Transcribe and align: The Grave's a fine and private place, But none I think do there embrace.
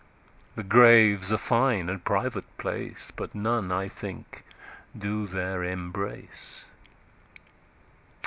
The 0.55 0.63
Grave's 0.63 1.31
a 1.31 1.37
fine 1.37 1.87
and 1.87 2.03
private 2.03 2.57
place, 2.57 3.11
But 3.15 3.35
none 3.35 3.71
I 3.71 3.87
think 3.87 4.43
do 4.97 5.27
there 5.27 5.63
embrace. 5.63 6.65